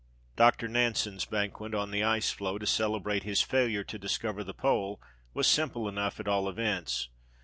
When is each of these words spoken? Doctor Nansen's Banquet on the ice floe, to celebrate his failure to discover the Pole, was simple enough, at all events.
Doctor 0.35 0.67
Nansen's 0.67 1.25
Banquet 1.25 1.75
on 1.75 1.91
the 1.91 2.03
ice 2.03 2.31
floe, 2.31 2.57
to 2.57 2.65
celebrate 2.65 3.21
his 3.21 3.43
failure 3.43 3.83
to 3.83 3.99
discover 3.99 4.43
the 4.43 4.51
Pole, 4.51 4.99
was 5.35 5.45
simple 5.45 5.87
enough, 5.87 6.19
at 6.19 6.27
all 6.27 6.49
events. 6.49 7.09